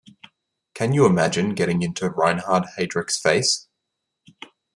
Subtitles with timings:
[0.73, 3.67] Can you imagine getting into Reinhard Heydrich's face?